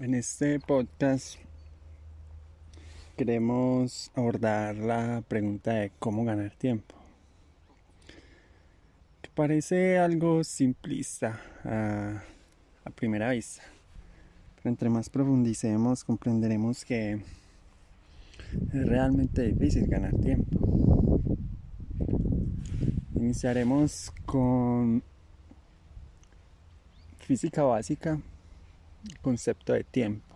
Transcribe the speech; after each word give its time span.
En 0.00 0.12
este 0.12 0.58
podcast 0.58 1.36
queremos 3.16 4.10
abordar 4.16 4.74
la 4.74 5.22
pregunta 5.28 5.72
de 5.74 5.92
cómo 6.00 6.24
ganar 6.24 6.50
tiempo. 6.56 6.96
Que 9.22 9.30
parece 9.32 9.98
algo 9.98 10.42
simplista 10.42 11.40
a, 11.62 12.24
a 12.84 12.90
primera 12.90 13.30
vista. 13.30 13.62
Pero 14.56 14.70
entre 14.70 14.90
más 14.90 15.08
profundicemos 15.08 16.02
comprenderemos 16.02 16.84
que 16.84 17.22
es 18.72 18.86
realmente 18.88 19.42
difícil 19.42 19.86
ganar 19.86 20.12
tiempo. 20.16 21.20
Iniciaremos 23.14 24.12
con 24.26 25.04
física 27.20 27.62
básica 27.62 28.18
concepto 29.22 29.72
de 29.72 29.84
tiempo. 29.84 30.34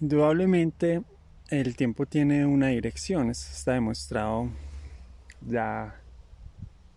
Indudablemente 0.00 1.02
el 1.48 1.76
tiempo 1.76 2.04
tiene 2.06 2.46
una 2.46 2.68
dirección, 2.68 3.30
eso 3.30 3.50
está 3.52 3.72
demostrado 3.72 4.50
ya 5.46 5.94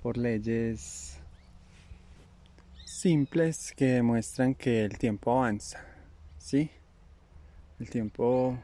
por 0.02 0.18
leyes 0.18 1.18
simples 2.86 3.74
que 3.76 3.86
demuestran 3.86 4.56
que 4.56 4.84
el 4.84 4.98
tiempo 4.98 5.32
avanza, 5.32 5.86
¿sí? 6.38 6.72
El 7.80 7.90
tiempo 7.90 8.58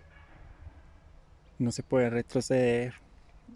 no 1.59 1.72
se 1.72 1.84
puede 1.84 2.09
retroceder. 2.09 2.95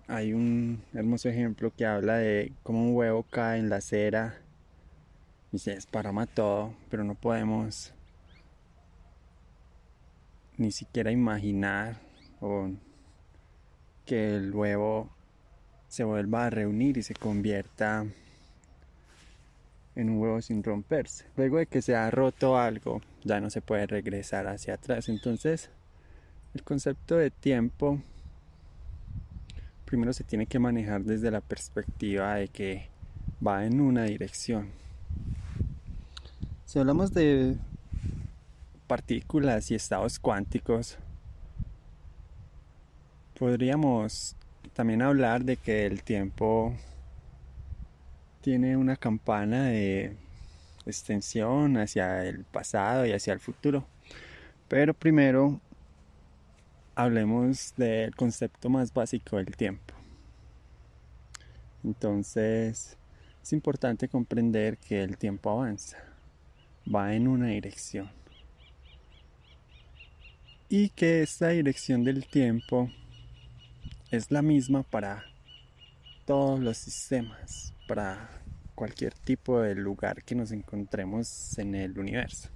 Hay 0.07 0.33
un 0.33 0.83
hermoso 0.93 1.29
ejemplo 1.29 1.73
que 1.75 1.85
habla 1.85 2.17
de 2.17 2.53
cómo 2.63 2.83
un 2.83 2.95
huevo 2.95 3.23
cae 3.23 3.59
en 3.59 3.69
la 3.69 3.77
acera 3.77 4.37
y 5.51 5.59
se 5.59 5.71
desparama 5.71 6.25
todo, 6.25 6.73
pero 6.89 7.03
no 7.03 7.15
podemos 7.15 7.93
ni 10.57 10.71
siquiera 10.71 11.11
imaginar 11.11 11.99
o 12.41 12.69
que 14.05 14.35
el 14.35 14.53
huevo 14.53 15.09
se 15.87 16.03
vuelva 16.03 16.45
a 16.45 16.49
reunir 16.49 16.97
y 16.97 17.03
se 17.03 17.13
convierta 17.13 18.05
en 19.95 20.09
un 20.09 20.19
huevo 20.19 20.41
sin 20.41 20.63
romperse. 20.63 21.25
Luego 21.35 21.57
de 21.57 21.65
que 21.65 21.81
se 21.81 21.95
ha 21.95 22.09
roto 22.11 22.57
algo, 22.57 23.01
ya 23.23 23.39
no 23.39 23.49
se 23.49 23.61
puede 23.61 23.87
regresar 23.87 24.47
hacia 24.47 24.75
atrás. 24.75 25.09
Entonces, 25.09 25.69
el 26.53 26.63
concepto 26.63 27.15
de 27.15 27.31
tiempo 27.31 28.01
primero 29.85 30.11
se 30.13 30.23
tiene 30.23 30.45
que 30.45 30.59
manejar 30.59 31.03
desde 31.03 31.31
la 31.31 31.41
perspectiva 31.41 32.35
de 32.35 32.49
que 32.49 32.89
va 33.45 33.65
en 33.65 33.79
una 33.79 34.03
dirección. 34.03 34.69
Si 36.67 36.77
hablamos 36.79 37.13
de 37.13 37.55
partículas 38.87 39.71
y 39.71 39.75
estados 39.75 40.19
cuánticos, 40.19 40.97
podríamos 43.39 44.35
también 44.73 45.01
hablar 45.01 45.45
de 45.45 45.55
que 45.55 45.85
el 45.85 46.03
tiempo 46.03 46.75
tiene 48.41 48.75
una 48.75 48.97
campana 48.97 49.67
de 49.67 50.17
extensión 50.85 51.77
hacia 51.77 52.25
el 52.25 52.43
pasado 52.43 53.05
y 53.05 53.13
hacia 53.13 53.31
el 53.31 53.39
futuro. 53.39 53.87
Pero 54.67 54.93
primero 54.93 55.61
hablemos 56.95 57.75
del 57.77 58.13
concepto 58.13 58.67
más 58.67 58.93
básico 58.93 59.37
del 59.37 59.55
tiempo. 59.55 59.93
Entonces, 61.85 62.97
es 63.41 63.53
importante 63.53 64.09
comprender 64.09 64.77
que 64.77 65.01
el 65.01 65.17
tiempo 65.17 65.49
avanza 65.49 66.06
va 66.93 67.13
en 67.13 67.27
una 67.27 67.47
dirección. 67.47 68.09
Y 70.69 70.89
que 70.89 71.23
esta 71.23 71.49
dirección 71.49 72.03
del 72.03 72.27
tiempo 72.27 72.89
es 74.11 74.31
la 74.31 74.41
misma 74.41 74.83
para 74.83 75.23
todos 76.25 76.59
los 76.59 76.77
sistemas, 76.77 77.73
para 77.87 78.29
cualquier 78.75 79.13
tipo 79.13 79.61
de 79.61 79.75
lugar 79.75 80.23
que 80.23 80.35
nos 80.35 80.51
encontremos 80.51 81.57
en 81.57 81.73
el 81.73 81.97
universo. 81.97 82.49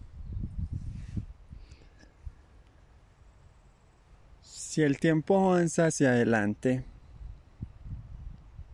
Si 4.42 4.82
el 4.82 5.00
tiempo 5.00 5.52
avanza 5.52 5.88
hacia 5.88 6.10
adelante, 6.10 6.86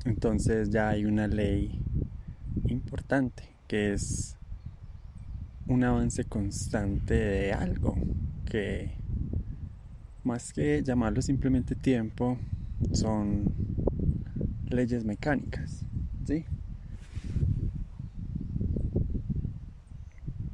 entonces 0.05 0.69
ya 0.69 0.89
hay 0.89 1.05
una 1.05 1.27
ley 1.27 1.79
importante 2.67 3.43
que 3.67 3.93
es 3.93 4.37
un 5.67 5.83
avance 5.83 6.23
constante 6.23 7.13
de 7.13 7.53
algo 7.53 7.95
que 8.45 8.91
más 10.23 10.53
que 10.53 10.81
llamarlo 10.83 11.21
simplemente 11.21 11.75
tiempo 11.75 12.37
son 12.93 13.45
leyes 14.69 15.03
mecánicas 15.03 15.85
¿sí? 16.25 16.45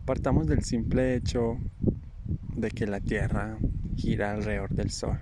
partamos 0.05 0.47
del 0.47 0.63
simple 0.63 1.15
hecho 1.15 1.57
de 2.55 2.71
que 2.71 2.87
la 2.87 2.99
Tierra 2.99 3.57
gira 3.95 4.31
alrededor 4.31 4.73
del 4.73 4.89
Sol 4.89 5.19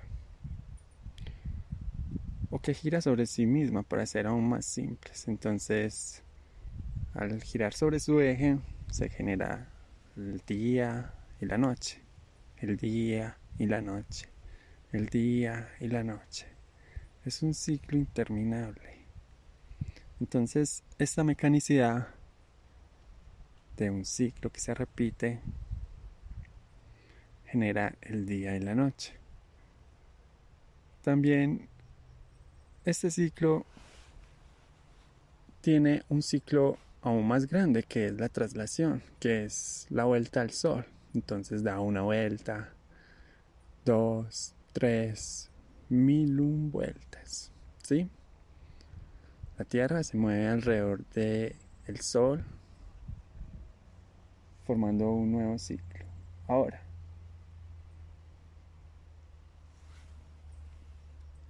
o 2.50 2.58
que 2.60 2.72
gira 2.72 3.00
sobre 3.02 3.26
sí 3.26 3.46
misma 3.46 3.82
para 3.82 4.06
ser 4.06 4.26
aún 4.26 4.48
más 4.48 4.64
simples 4.64 5.28
entonces 5.28 6.22
al 7.12 7.42
girar 7.42 7.74
sobre 7.74 8.00
su 8.00 8.20
eje 8.20 8.58
se 8.90 9.10
genera 9.10 9.68
el 10.16 10.42
día 10.46 11.14
y 11.40 11.46
la 11.46 11.58
noche, 11.58 12.00
el 12.58 12.76
día 12.76 13.36
y 13.58 13.66
la 13.66 13.80
noche, 13.80 14.28
el 14.92 15.08
día 15.08 15.70
y 15.80 15.88
la 15.88 16.02
noche. 16.02 16.46
Es 17.24 17.42
un 17.42 17.54
ciclo 17.54 17.96
interminable. 17.96 19.06
Entonces, 20.20 20.82
esta 20.98 21.24
mecanicidad 21.24 22.08
de 23.76 23.90
un 23.90 24.04
ciclo 24.04 24.50
que 24.50 24.60
se 24.60 24.74
repite 24.74 25.40
genera 27.46 27.94
el 28.02 28.26
día 28.26 28.56
y 28.56 28.60
la 28.60 28.74
noche. 28.74 29.14
También 31.02 31.68
este 32.84 33.10
ciclo 33.10 33.64
tiene 35.60 36.02
un 36.08 36.22
ciclo 36.22 36.78
aún 37.02 37.26
más 37.26 37.46
grande 37.46 37.82
que 37.82 38.06
es 38.06 38.12
la 38.12 38.28
traslación, 38.28 39.02
que 39.20 39.44
es 39.44 39.86
la 39.90 40.04
vuelta 40.04 40.40
al 40.40 40.50
sol. 40.50 40.86
Entonces 41.14 41.62
da 41.62 41.80
una 41.80 42.02
vuelta, 42.02 42.72
dos, 43.84 44.54
tres, 44.72 45.50
mil 45.88 46.40
un 46.40 46.70
vueltas. 46.70 47.50
¿Sí? 47.82 48.08
La 49.58 49.64
Tierra 49.64 50.02
se 50.02 50.16
mueve 50.16 50.48
alrededor 50.48 51.04
del 51.10 51.56
el 51.86 52.00
Sol, 52.00 52.44
formando 54.64 55.10
un 55.10 55.32
nuevo 55.32 55.58
ciclo. 55.58 56.06
Ahora, 56.48 56.82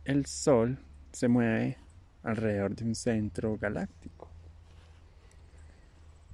el 0.05 0.27
Sol 0.27 0.79
se 1.13 1.29
mueve 1.29 1.79
alrededor 2.23 2.75
de 2.75 2.85
un 2.85 2.95
centro 2.95 3.57
galáctico 3.57 4.32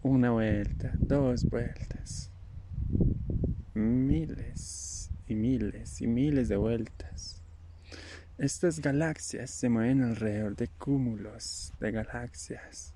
una 0.03 0.31
vuelta, 0.31 0.93
dos 0.99 1.45
vueltas, 1.45 2.31
miles 3.75 5.11
y 5.27 5.35
miles 5.35 6.01
y 6.01 6.07
miles 6.07 6.49
de 6.49 6.57
vueltas. 6.57 7.43
Estas 8.39 8.81
galaxias 8.81 9.51
se 9.51 9.69
mueven 9.69 10.03
alrededor 10.03 10.55
de 10.55 10.69
cúmulos 10.69 11.73
de 11.81 11.91
galaxias. 11.91 12.95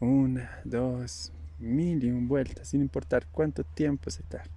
Una, 0.00 0.60
dos, 0.64 1.32
mil 1.60 2.02
y 2.02 2.10
un 2.10 2.26
vueltas, 2.26 2.68
sin 2.68 2.80
importar 2.80 3.26
cuánto 3.30 3.62
tiempo 3.62 4.10
se 4.10 4.22
tarde. 4.24 4.50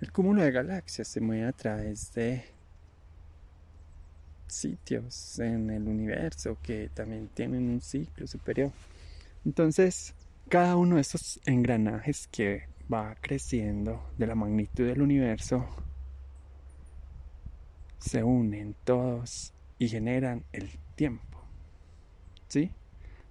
El 0.00 0.12
cúmulo 0.12 0.42
de 0.42 0.50
galaxias 0.50 1.08
se 1.08 1.20
mueve 1.20 1.46
a 1.46 1.52
través 1.52 2.12
de 2.12 2.44
sitios 4.46 5.38
en 5.38 5.70
el 5.70 5.88
universo 5.88 6.58
que 6.62 6.90
también 6.92 7.28
tienen 7.28 7.70
un 7.70 7.80
ciclo 7.80 8.26
superior. 8.26 8.70
Entonces, 9.44 10.14
cada 10.54 10.76
uno 10.76 10.94
de 10.94 11.00
estos 11.00 11.40
engranajes 11.46 12.28
que 12.28 12.68
va 12.88 13.16
creciendo 13.20 14.08
de 14.16 14.28
la 14.28 14.36
magnitud 14.36 14.86
del 14.86 15.02
universo 15.02 15.66
se 17.98 18.22
unen 18.22 18.76
todos 18.84 19.52
y 19.80 19.88
generan 19.88 20.44
el 20.52 20.70
tiempo. 20.94 21.40
¿Sí? 22.46 22.70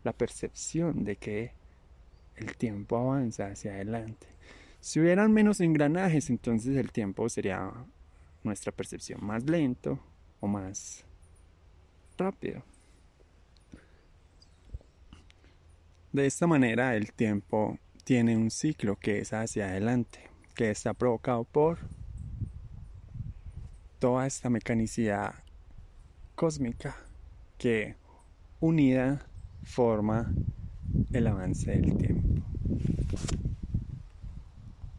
La 0.03 0.11
percepción 0.11 1.05
de 1.05 1.15
que 1.15 1.53
el 2.35 2.57
tiempo 2.57 2.97
avanza 2.97 3.47
hacia 3.47 3.71
adelante. 3.71 4.27
Si 4.81 4.99
hubieran 4.99 5.31
menos 5.31 5.61
engranajes, 5.61 6.29
entonces 6.29 6.75
el 6.75 6.91
tiempo 6.91 7.29
sería 7.29 7.71
nuestra 8.43 8.73
percepción 8.73 9.25
más 9.25 9.45
lento 9.45 9.97
o 10.41 10.47
más 10.47 11.05
rápido. 12.17 12.63
De 16.13 16.27
esta 16.27 16.45
manera 16.45 16.95
el 16.95 17.11
tiempo 17.11 17.79
tiene 18.03 18.37
un 18.37 18.51
ciclo 18.51 18.97
que 18.97 19.17
es 19.17 19.33
hacia 19.33 19.69
adelante, 19.69 20.29
que 20.53 20.69
está 20.69 20.93
provocado 20.93 21.43
por 21.43 21.79
toda 23.97 24.27
esta 24.27 24.47
mecanicidad 24.51 25.33
cósmica 26.35 26.95
que 27.57 27.95
unida 28.59 29.25
forma 29.63 30.31
el 31.13 31.25
avance 31.25 31.71
del 31.71 31.97
tiempo. 31.97 32.43